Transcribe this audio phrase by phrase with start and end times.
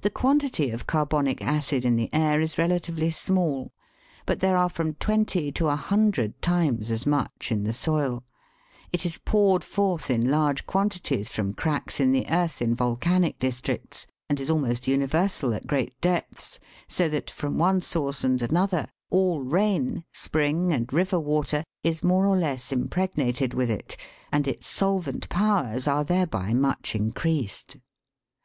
[0.00, 3.72] The quantity of carbonic acid in the air is relatively small;
[4.26, 8.24] but there are from twenty to a hundred times as much in the soil;
[8.92, 14.08] it is poured forth in large quantities from cracks in the earth in' volcanic districts,
[14.28, 16.58] and is almost universal at great depths,
[16.88, 22.26] so that, from one source and another, all rain, spring, and river water is more
[22.26, 23.96] or less impregnated with it,
[24.32, 27.76] and its solvent powers are there by much increased.